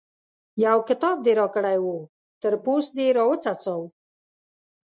يو 0.65 0.77
کتاب 0.89 1.17
دې 1.25 1.33
راکړی 1.39 1.77
وو؛ 1.83 1.97
تر 2.41 2.53
پوست 2.63 2.89
دې 2.97 3.07
راوڅڅاوو. 3.17 3.85